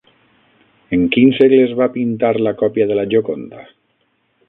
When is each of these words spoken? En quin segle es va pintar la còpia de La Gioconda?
En 0.97 1.03
quin 1.17 1.29
segle 1.41 1.61
es 1.67 1.75
va 1.81 1.89
pintar 1.99 2.35
la 2.49 2.57
còpia 2.65 2.91
de 2.93 3.01
La 3.01 3.09
Gioconda? 3.15 3.67